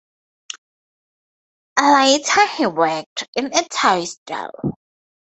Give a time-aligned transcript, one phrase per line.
[1.79, 4.73] Later he worked in a toy store.